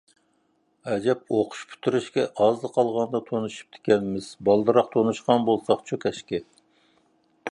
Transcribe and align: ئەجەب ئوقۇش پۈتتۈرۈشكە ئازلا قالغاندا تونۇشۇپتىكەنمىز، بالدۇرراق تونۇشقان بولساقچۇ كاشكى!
ئەجەب 0.93 1.19
ئوقۇش 1.35 1.59
پۈتتۈرۈشكە 1.73 2.23
ئازلا 2.45 2.71
قالغاندا 2.77 3.21
تونۇشۇپتىكەنمىز، 3.29 4.31
بالدۇرراق 4.49 4.91
تونۇشقان 4.97 5.47
بولساقچۇ 5.51 6.03
كاشكى! 6.07 6.43